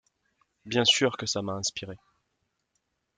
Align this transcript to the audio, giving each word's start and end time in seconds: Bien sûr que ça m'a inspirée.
Bien 0.65 0.83
sûr 0.83 1.15
que 1.15 1.27
ça 1.27 1.43
m'a 1.43 1.53
inspirée. 1.53 1.99